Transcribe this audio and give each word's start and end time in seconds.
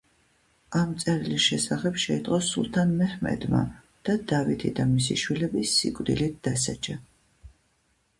ამ 0.77 0.93
წერილის 1.01 1.41
შესახებ 1.49 1.99
შეიტყო 2.03 2.39
სულთან 2.47 2.93
მეჰმედმა 3.01 3.59
და 4.09 4.15
დავითი 4.31 4.71
და 4.81 4.87
მისი 4.95 5.19
შვილები 5.25 5.63
სიკვდილით 5.73 6.41
დასაჯა. 6.49 6.97